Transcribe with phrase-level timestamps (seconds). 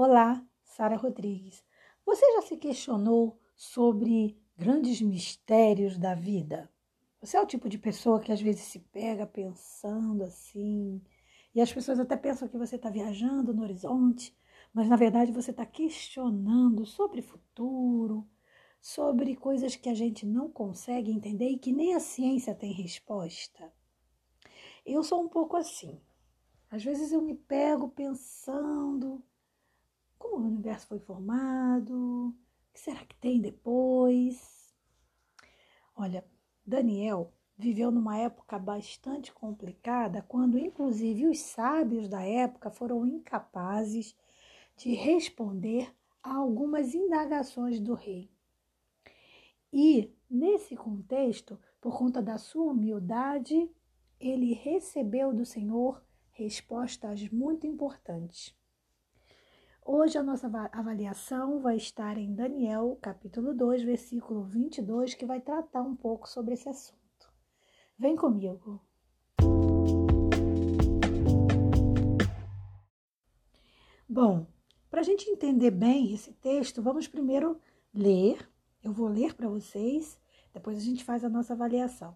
[0.00, 1.64] Olá, Sara Rodrigues.
[2.06, 6.70] Você já se questionou sobre grandes mistérios da vida?
[7.20, 11.02] Você é o tipo de pessoa que às vezes se pega pensando assim,
[11.52, 14.32] e as pessoas até pensam que você está viajando no horizonte,
[14.72, 18.24] mas na verdade você está questionando sobre futuro,
[18.80, 23.72] sobre coisas que a gente não consegue entender e que nem a ciência tem resposta.
[24.86, 26.00] Eu sou um pouco assim.
[26.70, 29.24] Às vezes eu me pego pensando
[30.18, 34.74] como o universo foi formado, o que será que tem depois.
[35.96, 36.24] Olha,
[36.66, 44.16] Daniel viveu numa época bastante complicada, quando inclusive os sábios da época foram incapazes
[44.76, 48.30] de responder a algumas indagações do rei.
[49.72, 53.70] E, nesse contexto, por conta da sua humildade,
[54.20, 58.56] ele recebeu do Senhor respostas muito importantes.
[59.90, 65.80] Hoje a nossa avaliação vai estar em Daniel, capítulo 2, versículo 22, que vai tratar
[65.80, 67.32] um pouco sobre esse assunto.
[67.98, 68.82] Vem comigo.
[74.06, 74.46] Bom,
[74.90, 77.58] para a gente entender bem esse texto, vamos primeiro
[77.94, 78.46] ler.
[78.84, 80.20] Eu vou ler para vocês,
[80.52, 82.14] depois a gente faz a nossa avaliação.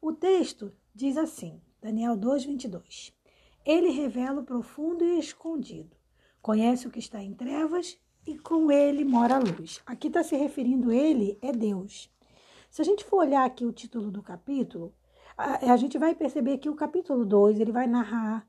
[0.00, 3.16] O texto diz assim, Daniel 2, 22.
[3.64, 6.01] Ele revela o profundo e escondido
[6.42, 9.80] Conhece o que está em trevas e com ele mora a luz.
[9.86, 12.12] Aqui está se referindo ele é Deus.
[12.68, 14.92] Se a gente for olhar aqui o título do capítulo,
[15.38, 18.44] a, a gente vai perceber que o capítulo 2 ele vai narrar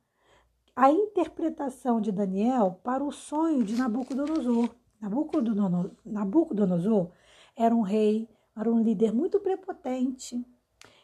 [0.75, 4.69] a interpretação de Daniel para o sonho de Nabucodonosor.
[4.99, 7.11] Nabucodonosor, Nabucodonosor
[7.55, 8.27] era um rei,
[8.57, 10.43] era um líder muito prepotente.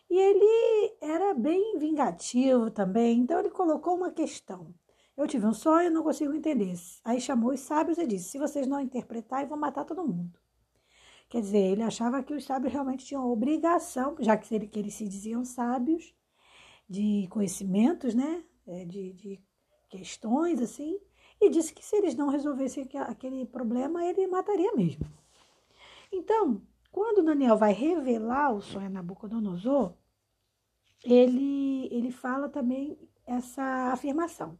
[0.10, 4.73] E ele era bem vingativo também, então ele colocou uma questão.
[5.20, 6.73] Eu tive um sonho e não consigo entender.
[7.03, 10.39] Aí chamou os sábios e disse: Se vocês não interpretarem, vão matar todo mundo.
[11.28, 14.94] Quer dizer, ele achava que os sábios realmente tinham obrigação, já que, ele, que eles
[14.94, 16.16] se diziam sábios,
[16.89, 18.45] de conhecimentos, né?
[18.66, 19.43] É, de, de
[19.89, 20.98] questões, assim.
[21.42, 25.05] E disse que se eles não resolvessem aquele problema, ele mataria mesmo.
[26.14, 26.61] Então,
[26.93, 29.93] quando Daniel vai revelar o sonho a Nabucodonosor,
[31.04, 34.58] ele, ele fala também essa afirmação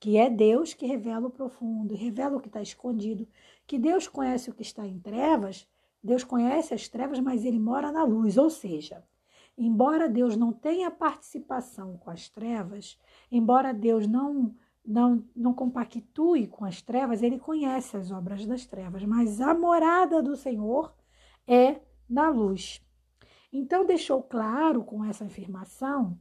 [0.00, 3.26] que é Deus que revela o profundo, revela o que está escondido,
[3.66, 5.66] que Deus conhece o que está em trevas,
[6.02, 9.04] Deus conhece as trevas, mas ele mora na luz, ou seja,
[9.56, 12.98] embora Deus não tenha participação com as trevas,
[13.30, 14.54] embora Deus não
[14.88, 20.22] não, não compactue com as trevas, ele conhece as obras das trevas, mas a morada
[20.22, 20.94] do Senhor
[21.46, 22.82] é na luz.
[23.52, 26.18] Então deixou claro com essa afirmação,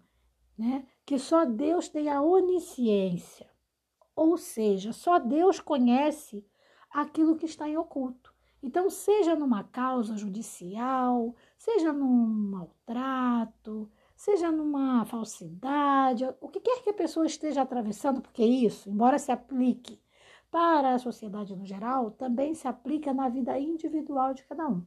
[0.58, 3.48] né, que só Deus tem a onisciência.
[4.18, 6.44] Ou seja, só Deus conhece
[6.90, 8.34] aquilo que está em oculto.
[8.64, 16.90] Então, seja numa causa judicial, seja num maltrato, seja numa falsidade, o que quer que
[16.90, 20.02] a pessoa esteja atravessando, porque isso, embora se aplique
[20.50, 24.84] para a sociedade no geral, também se aplica na vida individual de cada um.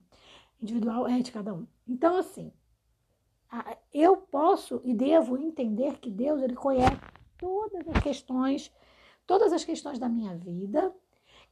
[0.60, 1.68] Individual é de cada um.
[1.86, 2.52] Então, assim,
[3.94, 7.00] eu posso e devo entender que Deus ele conhece
[7.38, 8.72] todas as questões
[9.30, 10.92] todas as questões da minha vida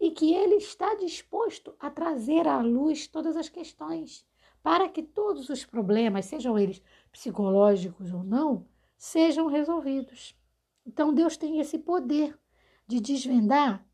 [0.00, 4.26] e que Ele está disposto a trazer à luz todas as questões
[4.60, 8.66] para que todos os problemas, sejam eles psicológicos ou não,
[8.96, 10.36] sejam resolvidos.
[10.84, 12.36] Então Deus tem esse poder
[12.84, 13.86] de desvendar,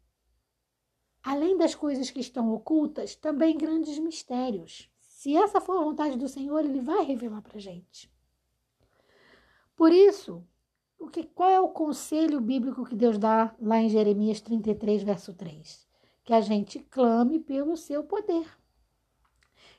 [1.23, 4.91] além das coisas que estão ocultas, também grandes mistérios.
[5.03, 8.11] Se essa for a vontade do Senhor, Ele vai revelar para a gente.
[9.77, 10.43] Por isso,
[10.99, 15.35] o que, qual é o conselho bíblico que Deus dá lá em Jeremias 33, verso
[15.35, 15.87] 3?
[16.25, 18.47] Que a gente clame pelo seu poder.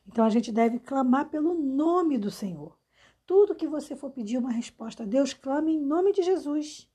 [0.07, 2.77] Então a gente deve clamar pelo nome do Senhor.
[3.25, 6.87] Tudo que você for pedir uma resposta a Deus, clame em nome de Jesus,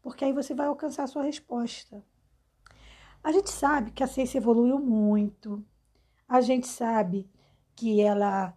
[0.00, 2.02] porque aí você vai alcançar a sua resposta.
[3.22, 5.62] A gente sabe que a ciência evoluiu muito,
[6.26, 7.28] a gente sabe
[7.76, 8.56] que ela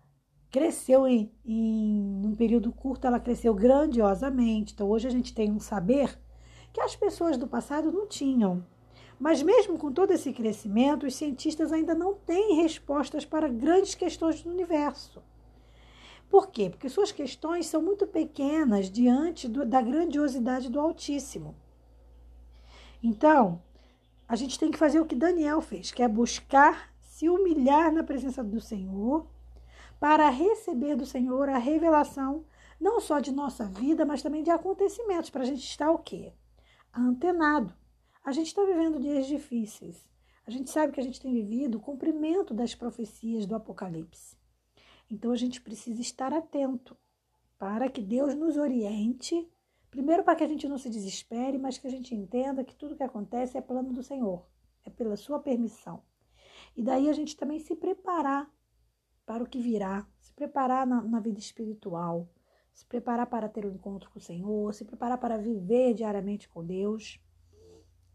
[0.52, 4.74] cresceu em, em um período curto, ela cresceu grandiosamente.
[4.74, 6.20] Então hoje a gente tem um saber
[6.74, 8.64] que as pessoas do passado não tinham.
[9.18, 14.42] Mas mesmo com todo esse crescimento, os cientistas ainda não têm respostas para grandes questões
[14.42, 15.24] do universo.
[16.30, 16.70] Por quê?
[16.70, 21.56] Porque suas questões são muito pequenas diante do, da grandiosidade do Altíssimo.
[23.04, 23.62] Então,
[24.28, 28.04] a gente tem que fazer o que Daniel fez, que é buscar se humilhar na
[28.04, 29.28] presença do Senhor
[30.02, 32.44] para receber do Senhor a revelação
[32.80, 36.34] não só de nossa vida, mas também de acontecimentos, para a gente estar o quê?
[36.92, 37.72] Antenado.
[38.26, 40.10] A gente está vivendo dias difíceis.
[40.44, 44.36] A gente sabe que a gente tem vivido o cumprimento das profecias do Apocalipse.
[45.08, 46.98] Então a gente precisa estar atento
[47.60, 49.48] para que Deus nos oriente,
[49.92, 52.96] primeiro para que a gente não se desespere, mas que a gente entenda que tudo
[52.96, 54.48] que acontece é plano do Senhor,
[54.84, 56.02] é pela sua permissão.
[56.76, 58.52] E daí a gente também se preparar
[59.32, 62.28] para o que virá, se preparar na, na vida espiritual,
[62.74, 66.66] se preparar para ter um encontro com o Senhor, se preparar para viver diariamente com
[66.66, 67.18] Deus,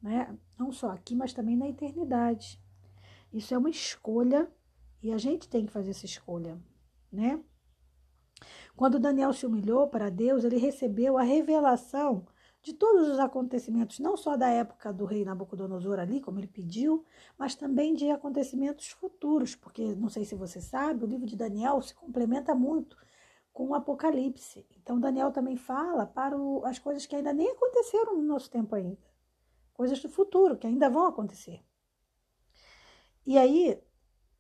[0.03, 0.39] né?
[0.59, 2.63] não só aqui, mas também na eternidade.
[3.33, 4.47] Isso é uma escolha
[5.03, 6.61] e a gente tem que fazer essa escolha,
[7.11, 7.43] né?
[8.77, 12.27] Quando Daniel se humilhou para Deus, ele recebeu a revelação
[12.67, 17.05] de todos os acontecimentos, não só da época do rei Nabucodonosor ali, como ele pediu,
[17.39, 21.81] mas também de acontecimentos futuros, porque não sei se você sabe, o livro de Daniel
[21.81, 22.97] se complementa muito
[23.53, 24.67] com o Apocalipse.
[24.77, 28.75] Então Daniel também fala para o, as coisas que ainda nem aconteceram no nosso tempo
[28.75, 28.99] ainda,
[29.73, 31.63] coisas do futuro que ainda vão acontecer.
[33.25, 33.81] E aí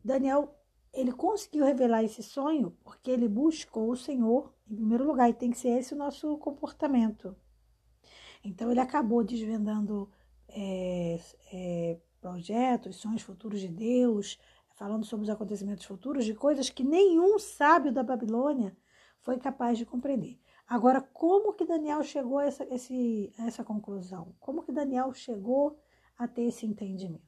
[0.04, 0.52] Daniel
[0.92, 5.52] ele conseguiu revelar esse sonho porque ele buscou o Senhor em primeiro lugar e tem
[5.52, 7.36] que ser esse o nosso comportamento.
[8.46, 10.08] Então ele acabou desvendando
[10.48, 11.20] é,
[11.52, 14.38] é, projetos, sonhos futuros de Deus,
[14.74, 18.76] falando sobre os acontecimentos futuros, de coisas que nenhum sábio da Babilônia
[19.20, 20.38] foi capaz de compreender.
[20.68, 24.34] Agora, como que Daniel chegou a essa, esse, a essa conclusão?
[24.38, 25.78] Como que Daniel chegou
[26.16, 27.24] a ter esse entendimento?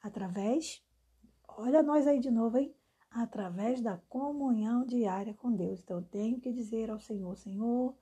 [0.00, 0.82] Através,
[1.46, 2.74] olha nós aí de novo, hein?
[3.10, 5.80] Através da comunhão diária com Deus.
[5.80, 7.94] Então, eu tenho que dizer ao Senhor, Senhor,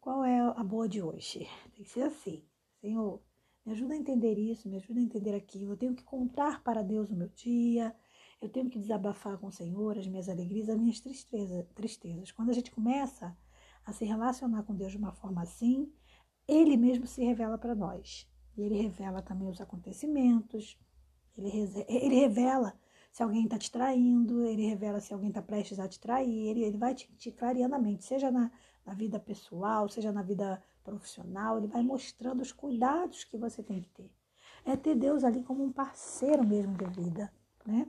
[0.00, 1.46] qual é a boa de hoje?
[1.74, 2.42] Tem que ser assim,
[2.80, 3.22] Senhor,
[3.64, 5.72] me ajuda a entender isso, me ajuda a entender aquilo.
[5.72, 7.94] Eu tenho que contar para Deus o meu dia,
[8.40, 12.32] eu tenho que desabafar com o Senhor as minhas alegrias, as minhas tristeza, tristezas.
[12.32, 13.36] Quando a gente começa
[13.84, 15.92] a se relacionar com Deus de uma forma assim,
[16.48, 18.26] Ele mesmo se revela para nós.
[18.56, 20.78] E Ele revela também os acontecimentos,
[21.36, 21.50] Ele,
[21.88, 22.74] ele revela
[23.12, 26.64] se alguém está te traindo, Ele revela se alguém está prestes a te trair, Ele,
[26.64, 28.50] ele vai te, te clareando a mente, seja na,
[28.90, 33.80] na vida pessoal, seja na vida profissional, Ele vai mostrando os cuidados que você tem
[33.80, 34.10] que ter.
[34.64, 37.32] É ter Deus ali como um parceiro mesmo de vida,
[37.64, 37.86] né?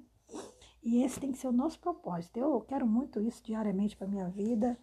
[0.83, 2.37] E esse tem que ser o nosso propósito.
[2.37, 4.77] Eu quero muito isso diariamente para minha vida.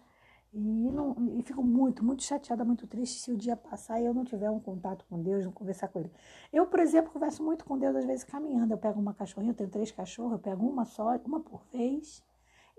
[0.51, 4.13] E, não, e fico muito, muito chateada, muito triste se o dia passar e eu
[4.13, 6.11] não tiver um contato com Deus, não conversar com Ele.
[6.51, 8.73] Eu, por exemplo, converso muito com Deus às vezes caminhando.
[8.73, 12.21] Eu pego uma cachorrinha, eu tenho três cachorros, eu pego uma só, uma por vez,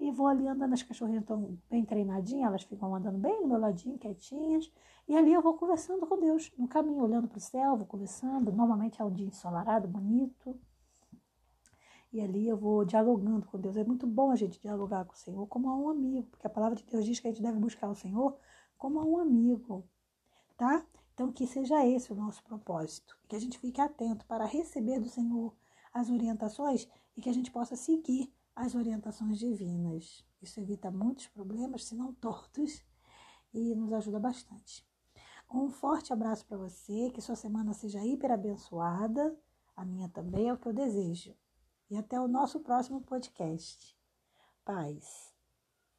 [0.01, 0.73] e vou ali andando.
[0.73, 4.73] As cachorrinhas estão bem treinadinhas, elas ficam andando bem no meu ladinho, quietinhas.
[5.07, 8.51] E ali eu vou conversando com Deus, no caminho, olhando para o céu, vou conversando.
[8.51, 10.59] Normalmente é um dia ensolarado, bonito.
[12.13, 13.77] E ali eu vou dialogando com Deus.
[13.77, 16.51] É muito bom a gente dialogar com o Senhor como a um amigo, porque a
[16.51, 18.37] palavra de Deus diz que a gente deve buscar o Senhor
[18.77, 19.87] como a um amigo,
[20.57, 20.85] tá?
[21.13, 25.09] Então que seja esse o nosso propósito, que a gente fique atento para receber do
[25.09, 25.55] Senhor
[25.93, 30.25] as orientações e que a gente possa seguir as orientações divinas.
[30.43, 32.83] Isso evita muitos problemas, se não todos,
[33.53, 34.87] e nos ajuda bastante.
[35.53, 39.37] Um forte abraço para você, que sua semana seja hiper abençoada.
[39.75, 41.35] A minha também é o que eu desejo.
[41.91, 43.99] E até o nosso próximo podcast.
[44.65, 45.30] Paz.